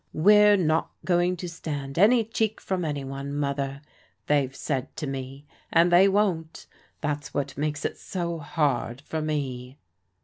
'We're 0.13 0.57
not 0.57 0.89
going 1.05 1.37
to 1.37 1.47
stand 1.47 1.99
any 1.99 2.23
cheek 2.23 2.59
from 2.59 2.83
any 2.83 3.03
one, 3.03 3.35
Mother,' 3.35 3.83
they've 4.25 4.55
said 4.55 4.95
to 4.95 5.05
me, 5.05 5.45
and 5.71 5.91
they 5.91 6.07
won't. 6.07 6.65
That's 7.01 7.35
what 7.35 7.55
makes 7.55 7.85
it 7.85 7.99
so 7.99 8.39
hard 8.39 9.01
for 9.01 9.21
me." 9.21 9.77